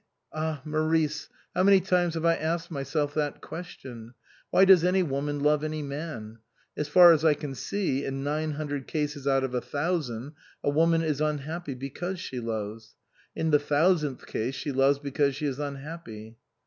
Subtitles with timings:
[0.33, 4.15] Ah, Maurice, how many times have I asked myself that question?
[4.49, 6.39] Why does any woman love any man?
[6.75, 10.33] As far as I can see, in nine hundred cases out of a thousand
[10.63, 12.95] a woman is unhappy because she loves.
[13.35, 16.35] In the thousandth case she loves because she is unhappy."